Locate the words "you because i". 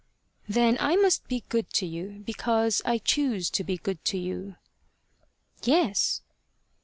1.85-2.97